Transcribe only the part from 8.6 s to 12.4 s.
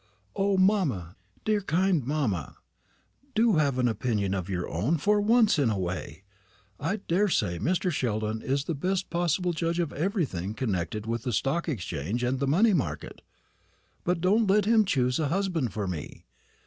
the best possible judge of everything connected with the Stock Exchange and